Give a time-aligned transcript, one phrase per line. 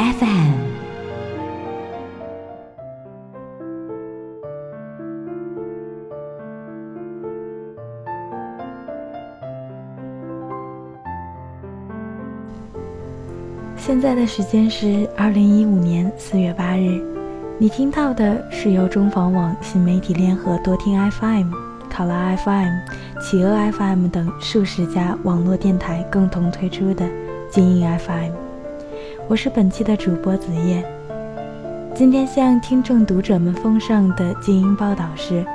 [0.00, 0.16] FM》。
[13.76, 17.02] 现在的时间是二零一五年四月八日，
[17.58, 21.52] 你听到的是由中房网新媒体联合多听 FM、
[21.90, 22.70] 考拉 FM、
[23.20, 27.06] 企鹅 FM 等数十家网络电台共同推出的
[27.50, 28.49] 精英 FM。
[29.30, 30.84] 我是本期的主播子夜。
[31.94, 35.46] 今天向听众读者们奉上的精英报道是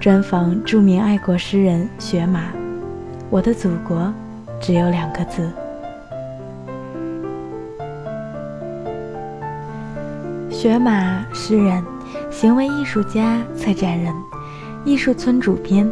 [0.00, 2.46] 专访著名爱国诗人雪马。
[3.30, 4.12] 我的祖国
[4.60, 5.48] 只有两个字。
[10.50, 11.84] 雪马，诗人，
[12.32, 14.12] 行为艺术家、策展人，
[14.84, 15.88] 艺术村主编，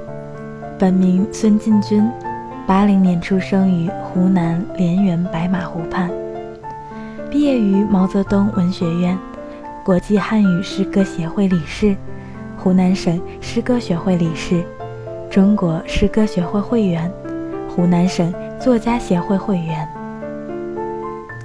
[0.77, 2.05] 本名孙进军，
[2.67, 6.11] 八零年出生于湖南涟源白马湖畔，
[7.33, 9.19] 毕业于毛泽东文学院，
[9.83, 11.97] 国际汉语诗歌协会理事，
[12.58, 14.62] 湖南省诗歌学会理事，
[15.30, 17.11] 中国诗歌学会会员，
[17.70, 18.30] 湖南省
[18.61, 19.89] 作家协会会员。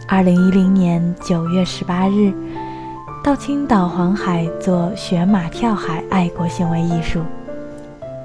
[0.10, 2.34] 二零一零年九月十八日。
[3.24, 7.22] 到青岛黄海做雪马跳海爱国行为艺术，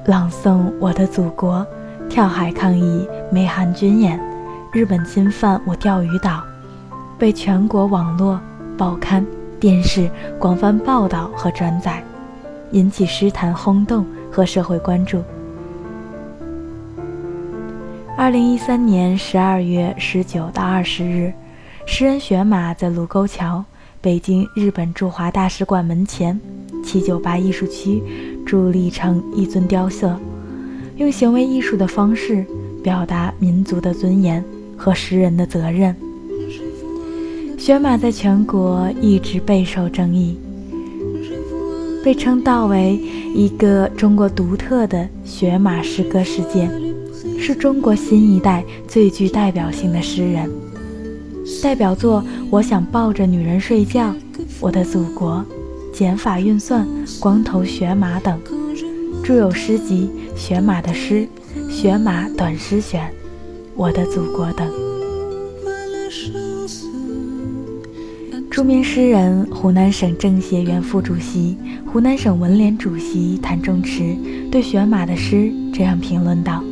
[0.07, 1.65] 朗诵我的祖国，
[2.09, 4.21] 跳海抗议美韩军演，
[4.73, 6.41] 日本侵犯我钓鱼岛，
[7.23, 8.41] 被全国网络、
[8.77, 9.25] 报刊、
[9.61, 12.03] 电视广泛报道和转载，
[12.73, 15.23] 引起诗坛轰动和社会关注。
[18.17, 21.33] 二零一三年十二月十九到二十日，
[21.87, 23.65] 诗人雪马在卢沟桥。
[24.01, 26.41] 北京日本驻华大使馆门前
[26.85, 28.03] 七九八艺术区
[28.45, 30.11] 伫立成一尊雕塑，
[30.97, 32.45] 用行为艺术的方式
[32.83, 34.45] 表达民族的尊严
[34.77, 35.95] 和诗人的责任。
[37.65, 40.37] 雪马在全国一直备受争议，
[42.03, 43.01] 被称道为
[43.37, 46.69] 一个中国独特的雪马诗歌事件，
[47.39, 50.51] 是中国新一代最具代表性的诗人。
[51.63, 54.11] 代表作《我想抱着女人睡觉》
[54.59, 55.37] 《我的祖国》
[55.97, 56.85] 《减法运算》
[57.21, 58.41] 《光头雪马》等，
[59.23, 61.29] 著有诗集《雪马的诗》
[61.71, 63.03] 《雪马短诗选》
[63.77, 64.92] 《我的祖国》等。
[68.63, 74.17] 著名诗人、湖南省政协原副主席、湖南省文联主席谭仲池
[74.53, 76.63] 对雪马的诗这样评论道：“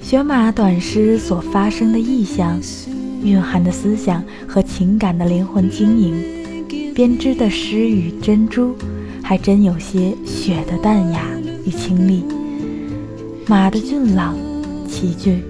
[0.00, 2.60] 雪马短诗所发生的意象。”
[3.24, 6.14] 蕴含的思想和情感的灵魂晶莹，
[6.94, 8.72] 编织的诗语珍珠，
[9.24, 11.22] 还真有些雪的淡雅
[11.64, 12.22] 与清丽，
[13.48, 14.36] 马的俊朗
[14.88, 15.42] 奇俊。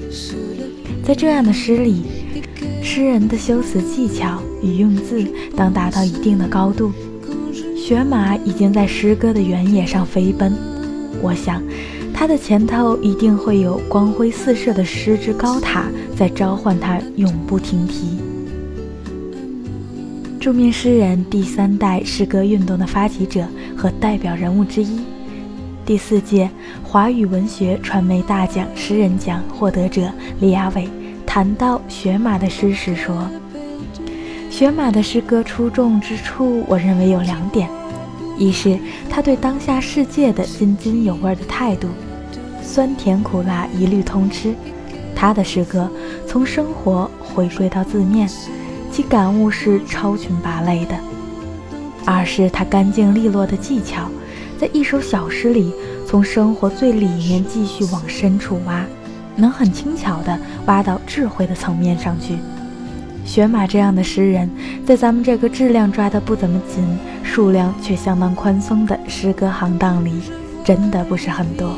[1.05, 2.03] 在这样的诗里，
[2.89, 5.27] 诗人的修辞技巧与用字
[5.57, 6.93] 当达到一定的高度，
[7.77, 10.57] 雪马已经在诗歌的原野上飞奔。
[11.21, 11.61] 我想。
[12.15, 15.85] 它的前头一定会有光辉四射的诗之高塔
[16.17, 18.19] 在召唤它永不停蹄。
[20.41, 25.01] 著名诗人第三代诗歌运动的发起者和代表人物之一，
[25.85, 26.49] 第四届
[26.83, 30.11] 华语文学传媒大奖诗人奖获得者
[30.41, 30.89] 李亚伟
[31.37, 33.29] 谈到雪马的诗时说
[34.49, 37.69] ：“雪马的诗歌出众之处，我认为有两点。”
[38.39, 38.79] 一是
[39.11, 41.89] 他对当下世界的津津有味的态度，
[42.63, 44.55] 酸甜苦辣一律通吃。
[45.15, 45.91] 他的诗歌
[46.27, 48.27] 从生活回归到字面，
[48.91, 50.97] 其感悟是超群拔类的。
[52.07, 54.09] 二是他干净利落的技巧，
[54.59, 55.71] 在一首小诗里，
[56.09, 58.83] 从生活最里面继续往深处挖，
[59.37, 62.39] 能很轻巧地挖到智慧的层面上去。
[63.25, 64.49] 雪马这样的诗人，
[64.87, 66.85] 在咱们这个质量抓得不怎么紧、
[67.23, 70.13] 数量却相当宽松的诗歌行当里，
[70.65, 71.77] 真的不是很多。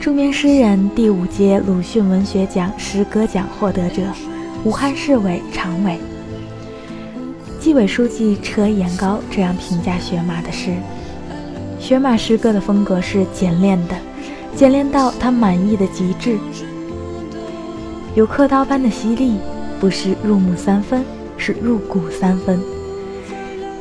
[0.00, 4.02] 著名诗人第五届鲁迅文学奖诗歌奖获得者，
[4.64, 5.96] 武汉市委常委、
[7.60, 10.74] 纪委书记车延高这样评价雪马的诗：
[11.82, 13.96] 雪马诗歌的风格是简练的，
[14.54, 16.38] 简练到他满意的极致。
[18.14, 19.32] 有刻刀般的犀利，
[19.80, 21.04] 不是入木三分，
[21.36, 22.60] 是入骨三分。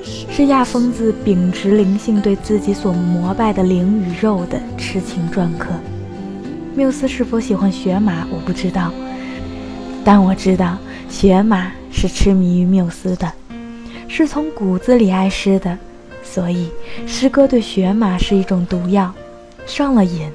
[0.04, 5.70] 是亚疯子秉持灵性对自己所膜拜的灵与肉的痴情篆刻。
[6.74, 8.92] 缪斯是否喜欢雪马，我不知道，
[10.04, 10.76] 但我知道
[11.08, 13.32] 雪马是痴迷于缪斯的，
[14.08, 15.78] 是从骨子里爱诗的，
[16.24, 16.70] 所以
[17.06, 19.14] 诗歌对雪马是一种毒药，
[19.66, 20.32] 上了瘾，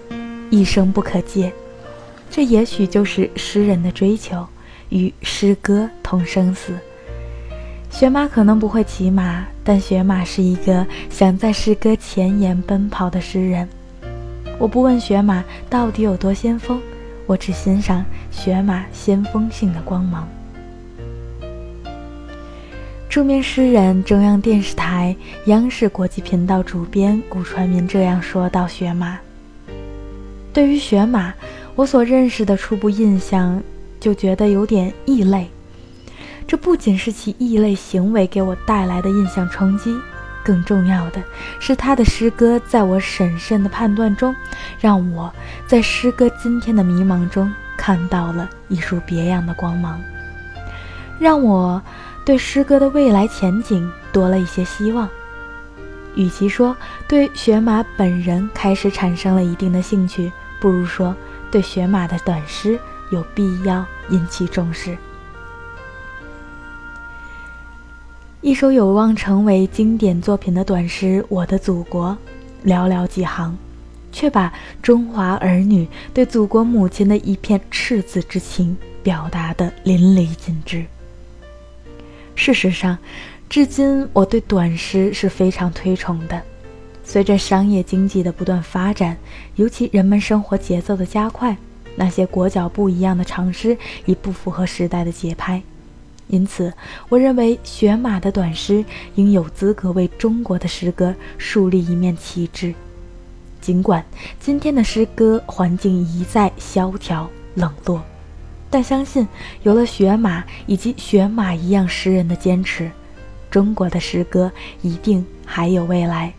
[0.51, 1.53] 一生不可戒。
[2.31, 4.47] 这也许就是诗人的追求，
[4.91, 6.75] 与诗歌同生死。
[7.89, 13.67] 雪马可能不会骑马，但雪马是一个想在诗歌前沿奔跑的诗人。
[14.59, 16.81] 我不问雪马到底有多先锋，
[17.27, 20.29] 我只欣赏雪马先锋性的光芒。
[23.17, 25.17] 著名诗人、中央电视台
[25.47, 29.17] 央视国际频道主编顾传民这样说到：雪马。
[30.53, 31.33] 对于雪马，
[31.77, 33.63] 我所认识的初步印象
[33.99, 35.49] 就觉得有点异类。
[36.47, 39.97] 这不仅是其异类行为给我带来的印象冲击，
[40.45, 41.23] 更重要的
[41.59, 44.37] 是他的诗歌在我审慎的判断中，
[44.79, 45.33] 让我
[45.67, 49.99] 在诗歌今天的迷茫中看到了一束别样的光芒，
[51.19, 51.81] 让我
[52.27, 55.09] 对诗歌的未来前景多了一些希望。
[56.17, 56.77] 与其说
[57.07, 61.15] 对雪马本人开始产生了一定的兴趣，不如说
[61.53, 62.79] 对雪马的短诗
[63.13, 64.99] 有必要引起重视。
[68.41, 72.17] 一首有望成为经典作品的短诗《我的祖国》，
[72.69, 73.57] 寥寥几行，
[74.11, 74.53] 却把
[74.83, 80.85] 中华儿女对祖国母亲的一片赤子之情表达得淋漓尽致。
[82.37, 82.97] 事实上，
[83.49, 86.41] 至今我对短诗是非常推崇的。
[87.03, 89.17] 随着商业经济的不断发展，
[89.57, 91.57] 尤其人们生活节奏的加快，
[91.97, 95.63] 那些裹脚不一样的长诗已不符合时代的节拍。
[96.29, 96.73] 因此，
[97.09, 98.85] 我认为雪马的短诗
[99.15, 102.75] 应有资格为中国的诗歌树立一面旗帜。
[103.61, 104.05] 尽管
[104.41, 108.03] 今天的诗歌环境一再萧条冷落，
[108.71, 109.27] 但相信
[109.63, 112.91] 有了雪马以及雪马一样诗人的坚持，
[113.51, 114.51] 中国的诗歌
[114.83, 116.33] 一定还有未来。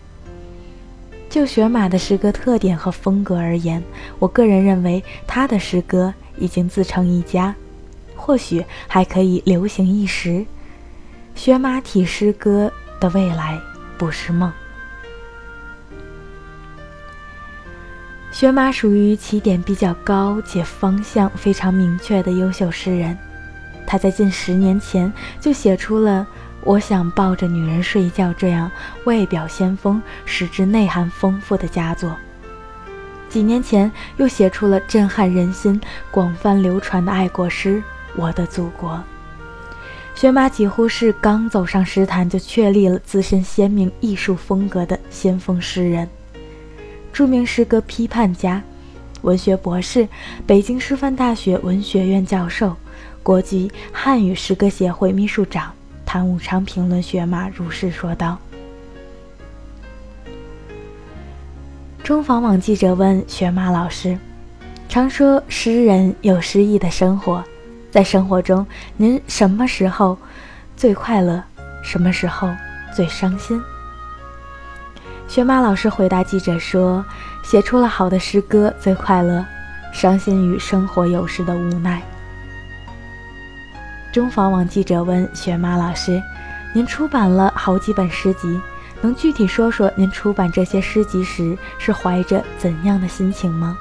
[1.30, 3.84] 就雪马的诗歌特点和风格而言，
[4.20, 7.54] 我个人认为他的诗歌已经自成一家。
[8.16, 10.46] 或许还可以流行一时。
[11.36, 13.58] 学马体诗歌的未来
[13.98, 14.52] 不是梦。
[18.38, 23.18] 学马属于起点比较高且方向非常明确的优秀诗人，
[23.88, 25.12] 他在近十年前
[25.42, 26.22] 就写出了
[26.64, 28.70] 《我想抱着女人睡觉》这样
[29.06, 32.16] 外表先锋、实质内涵丰富的佳作。
[33.28, 35.82] 几年前又写出了震撼人心、
[36.12, 37.82] 广泛流传的爱国诗。
[38.16, 39.04] 我的祖国，
[40.14, 46.08] 雪马几乎是刚走上诗坛就确立了自身鲜明艺术风格的先锋诗人，
[47.18, 48.62] 著名诗歌批判家、
[49.24, 50.08] 文学博士，
[50.46, 52.76] 北京师范大学文学院教授，
[53.24, 55.74] 国际汉语诗歌协会秘书长
[56.06, 58.38] 谭武昌评论雪马如是说道。
[62.04, 64.16] 中访网记者问雪马老师
[64.88, 67.44] ：“常说诗人有诗意的生活。”
[67.90, 68.64] 在生活中，
[68.96, 70.16] 您什么时候
[70.76, 71.44] 最快乐？
[71.84, 72.48] 什么时候
[72.96, 73.60] 最伤心？
[75.28, 77.04] 雪马老师回答记者说
[77.44, 79.46] ：“写出了好的诗歌最快乐，
[79.92, 82.02] 伤心于生活有时的无奈。”
[84.12, 86.22] 中房网记者问雪马老师
[86.74, 88.60] ：“您出版了好几本诗集，
[89.02, 93.78] 能具体说说您出版这些诗集时是怀着怎样的心情吗？”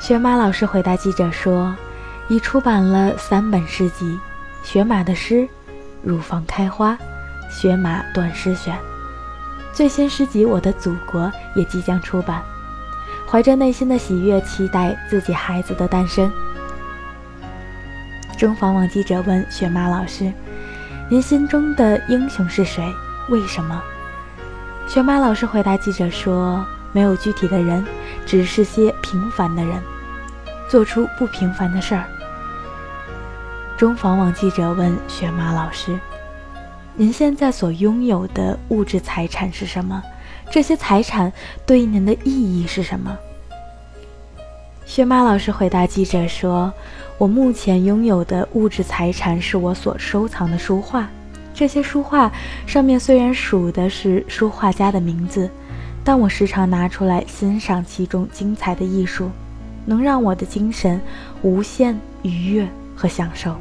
[0.00, 1.74] 雪马老师回答记者说。
[2.30, 4.20] 已出版了三本诗集，
[4.68, 5.36] 《雪马的诗》
[6.02, 6.92] 《乳房开花》
[7.50, 8.76] 《雪马短诗选》，
[9.78, 11.22] 最新诗集《我的祖国》
[11.54, 12.42] 也即将出版。
[13.30, 16.28] 怀着内心的喜悦，期待自己孩子的诞生。
[18.36, 20.32] 中访网记者问雪马老师
[21.08, 22.92] ：“您心中的英雄是谁？
[23.28, 23.80] 为什么？”
[24.88, 27.86] 雪马老师回答记者说：“没有具体的人，
[28.26, 29.80] 只是些平凡的人，
[30.68, 32.04] 做出不平凡的事儿。”
[33.78, 35.96] 中访网记者问雪马老师
[37.00, 40.02] ：“您现在所拥有的物质财产是什么？
[40.50, 41.32] 这些财产
[41.64, 43.16] 对您的意义是什么？”
[44.84, 46.72] 薛妈老师回答记者说
[47.16, 51.08] ：“我目前拥有的物质财产是我所收藏的书画。
[51.54, 52.32] 这些书画
[52.66, 55.48] 上面虽然数的是书画家的名字，
[56.02, 59.30] 但我时常拿出来欣赏其中精彩的艺术。
[59.86, 61.00] 能让我的精神
[61.42, 63.54] 无限愉悦和享受。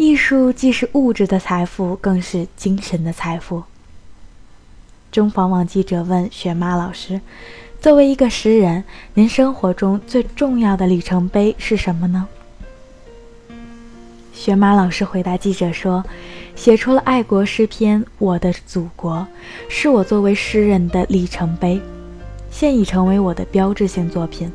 [0.00, 3.64] 艺术既是物质的财富，更是精神的财富。
[5.12, 7.20] 中房网记者问雪妈老师
[7.82, 12.26] ：“作为一个诗人，您生活中最重要的里程碑是什么呢？”
[14.32, 16.02] 雪妈老师回答记者说
[16.56, 19.16] ：“写出了爱国诗篇《我的祖国》，
[19.68, 21.78] 是我作为诗人的里程碑，
[22.50, 24.50] 现已成为我的标志性作品。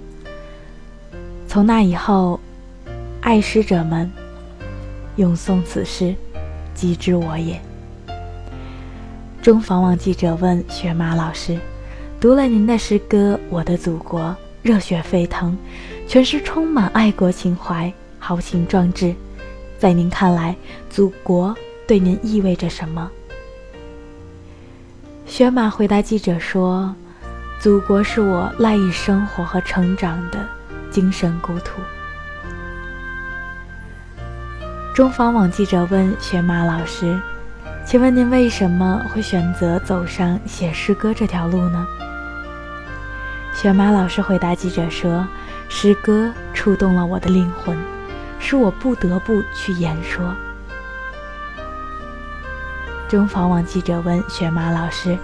[1.48, 2.40] 从那以后，
[3.22, 4.12] 爱诗者们。”
[5.18, 6.16] 咏诵此诗，
[6.74, 7.60] 即知我也。
[9.42, 11.58] 中房网记者问雪马老师
[12.20, 14.22] ：“读了您的诗歌《我的祖国》，
[14.62, 15.58] 热血沸腾，
[16.08, 19.14] 全诗充满爱国情怀，豪情壮志。
[19.78, 20.56] 在您看来，
[20.90, 21.56] 祖国
[21.88, 23.10] 对您意味着什么？”
[25.26, 26.94] 雪马回答记者说
[27.62, 30.46] ：“祖国是我赖以生活和成长的
[30.92, 31.80] 精神故土。”
[34.96, 37.20] 中房网记者问雪马老师
[37.86, 41.86] ：“请问您为什么会选择走上写诗歌这条路呢？”
[43.54, 45.28] 雪马老师回答记者说
[45.68, 47.78] ：“诗歌触动了我的灵魂，
[48.40, 50.34] 使我不得不去言说。”
[53.10, 55.18] 中房网记者问雪马老师：“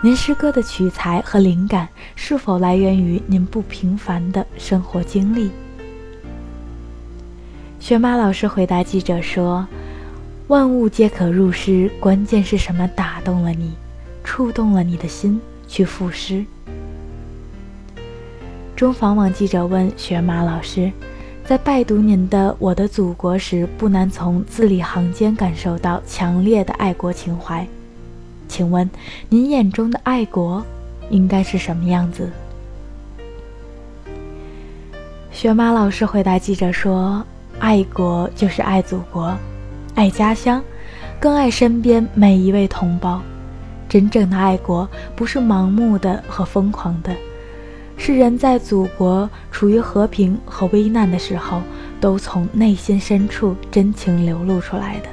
[0.00, 5.50] 您诗歌的取材和灵感是否来源于您不平凡的生活经历？”
[7.80, 9.66] 雪马老师回答记者说
[10.48, 13.72] ：“万物皆可入诗，关键是什么打动了你，
[14.24, 16.44] 触动了你的心去赋诗。”
[18.76, 20.92] 中房网记者问雪马老师
[21.46, 27.66] ：“在拜读您的《我的祖国》时，不难从字里行间感受到强烈的爱国情怀，
[28.48, 28.90] 请问
[29.28, 30.62] 您眼中的爱国
[31.10, 32.28] 应该是什么样子？”
[35.32, 37.24] 雪马老师回答记者说。
[37.60, 39.36] 爱国就是爱祖国，
[39.96, 40.62] 爱家乡，
[41.18, 43.20] 更爱身边每一位同胞。
[43.88, 47.14] 真正的爱国不是盲目的和疯狂的，
[47.96, 51.60] 是人在祖国处于和平和危难的时候，
[52.00, 55.08] 都从内心深处真情流露出来的，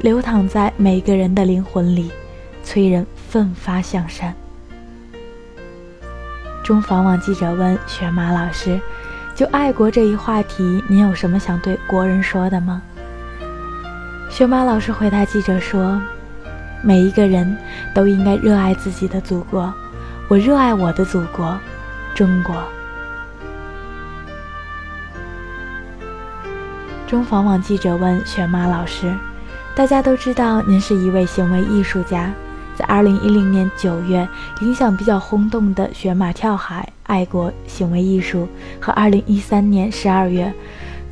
[0.00, 2.10] 流淌在每个人的灵魂里，
[2.64, 4.34] 催人奋发向善。
[6.64, 8.80] 中房网记者问雪马老师。
[9.40, 12.82] 就爱国这一话题，您有什么想对国人说的吗？
[14.28, 15.98] 雪马老师回答记者说
[16.84, 17.56] ：“每一个人
[17.94, 19.72] 都应该热爱自己的祖国，
[20.28, 21.58] 我热爱我的祖国，
[22.14, 22.54] 中国。”
[27.08, 29.10] 中房网记者问雪马老师
[29.74, 32.30] ：“大家都知道您是一位行为艺术家。”
[32.80, 34.26] 在二零一零年九月，
[34.62, 38.48] 影响比较轰动的雪马跳海爱国行为艺术，
[38.80, 40.50] 和二零一三年十二月，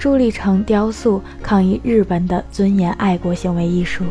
[0.01, 4.03] 伫立成雕塑抗议日本的尊严爱国行为艺术，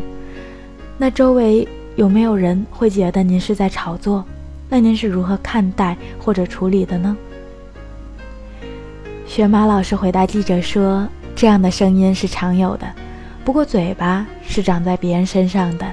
[0.98, 4.24] 那周围有没有人会觉得您是在炒作？
[4.68, 7.16] 那您是如何看待或者处理的呢？
[9.26, 12.86] 雪马老师回答记者说：“这样的声音是常有的，
[13.44, 15.84] 不过嘴巴是长在别人身上的。”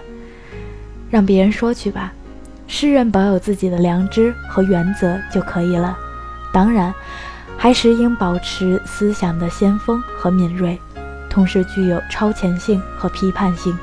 [1.09, 2.11] 让别人说去吧，
[2.67, 5.97] 诗人保有自己的良知和原则就可以了。
[6.51, 6.93] 当然，
[7.57, 10.79] 还是应保持思想的先锋和敏锐，
[11.29, 13.77] 同时具有超前性和批判性，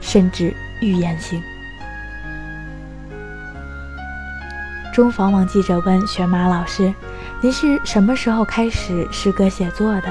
[0.00, 1.42] 甚至预言性。
[4.92, 6.92] 中房网记者问雪马老师
[7.40, 10.08] ：“您是什么时候开始诗歌写作的？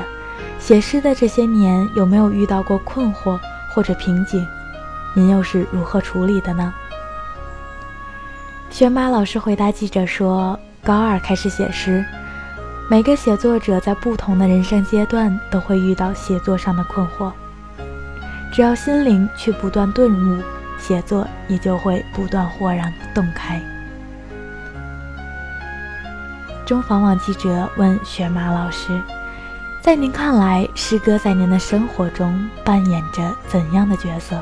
[0.60, 3.38] 写诗的这些年有没有遇到过困惑
[3.70, 4.48] 或者瓶颈？”
[5.18, 6.72] 您又是如何处理的呢？
[8.70, 12.06] 玄马老师回答记者说：“高二开始写诗，
[12.88, 17.32] 每个写作者在不同的人生阶段都会遇到写作上的困惑。
[18.54, 20.44] 只要心灵去不断顿悟，
[20.78, 23.60] 写作也就会不断豁然洞开。”
[26.64, 29.02] 中房网记者问玄马老师
[29.82, 34.40] ：“在您看来，诗歌在您的生活中扮演着怎样的角色？”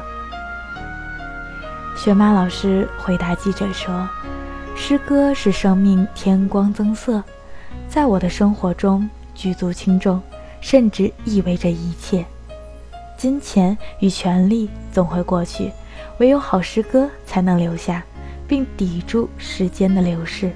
[1.96, 4.08] 雪马老师回答记者说
[4.75, 7.24] ：“诗歌使生命添光增色，
[7.88, 10.22] 在我的生活中举足轻重，
[10.60, 12.25] 甚至意味着一切。
[13.18, 15.72] 金钱与权力总会过去，
[16.20, 18.04] 唯有好诗歌才能留下，
[18.46, 20.52] 并抵住时间的流逝。”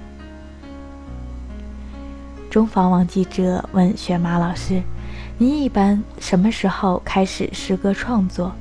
[2.51, 4.83] 中房网记者问雪马老师
[5.39, 8.51] ：“您一般什么时候开始诗歌创作？”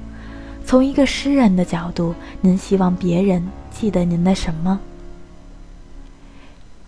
[0.69, 4.79] 从一个诗人的角度，您希望别人记得您的什么？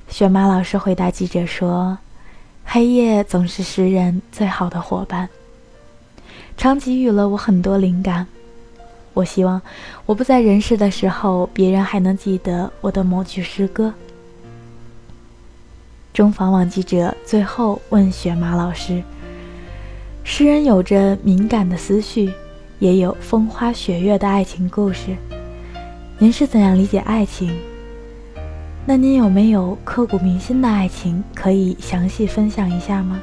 [0.06, 1.96] 雪马老师回答记者说
[2.62, 5.30] ：“黑夜总是诗人最好的伙伴，
[6.58, 8.26] 常给予了我很多灵感。
[9.14, 9.62] 我希望
[10.04, 13.94] 我不在人世的时候，别人还能记得我的某句诗歌。
[16.12, 19.02] 中访网记者最后问雪马老师
[20.22, 22.30] ：“诗人有着敏感的思绪，
[22.80, 25.14] 也有风花雪月的爱情故事，
[26.18, 27.56] 您是怎样理解爱情？
[28.86, 33.20] 那您有没有刻骨铭心的爱情可以详细分享一下吗？”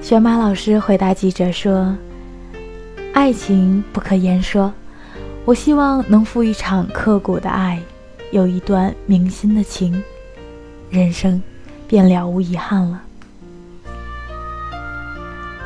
[0.00, 1.96] 玄马老师回答记者说
[3.12, 4.72] ：“爱情不可言说，
[5.44, 7.80] 我希望能赴一场刻骨的爱，
[8.30, 10.00] 有一段铭心的情。”
[10.90, 11.42] 人生
[11.88, 13.02] 便了无遗憾了。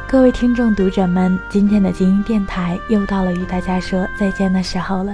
[0.08, 5.12] 各位听众、读者们，今天的精英电台又到了与大家说再见的时候了。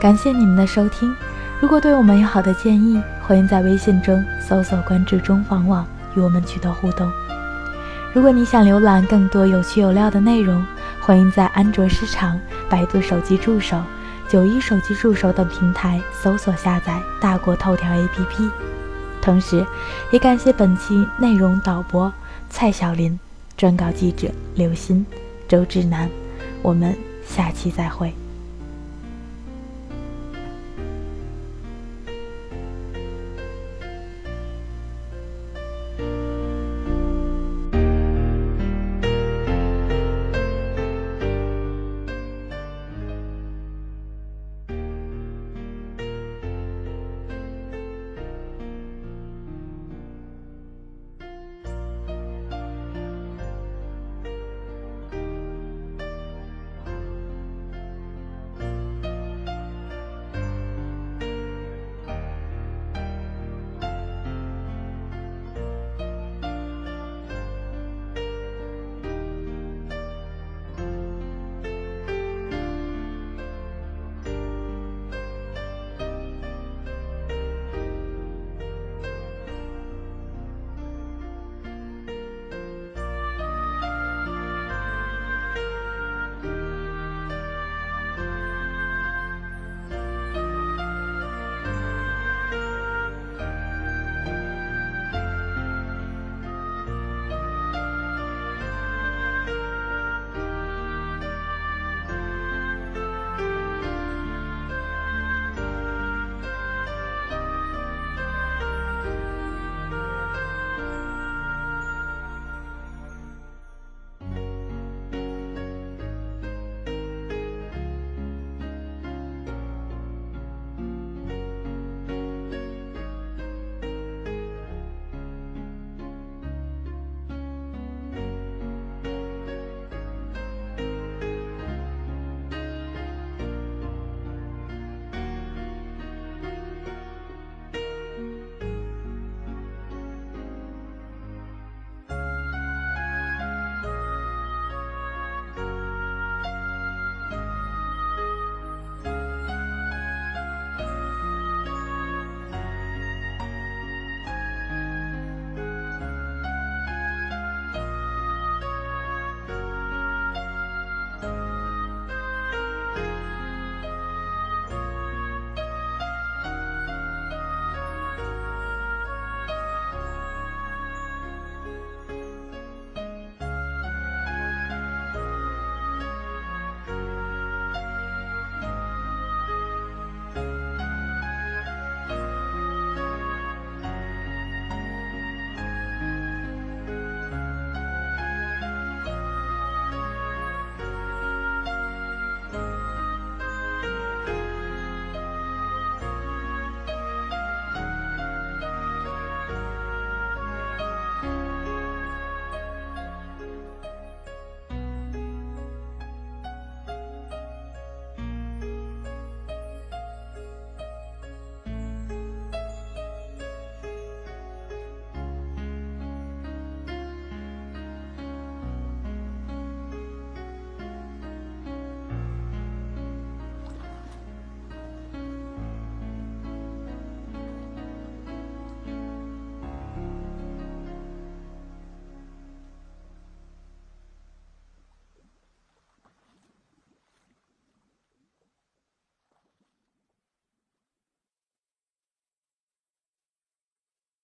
[0.00, 1.12] 感谢你们的收听。
[1.60, 7.10] 如果对我们有好的建议，欢迎在微信中搜索关注“中房网”与我们取得互动。
[8.14, 10.64] 如果你想浏览更多有趣有料的内容，
[11.00, 13.82] 欢迎在安卓市场、百度手机助手、
[14.28, 18.48] 九一手机助手等平台搜索下载大国头条 APP。
[19.20, 19.66] 同时，
[20.12, 22.10] 也感谢本期内容导播
[22.48, 23.18] 蔡小林，
[23.58, 25.04] 撰稿记者刘鑫、
[25.48, 26.08] 周志南。
[26.62, 26.96] 我们
[27.26, 28.12] 下期再会。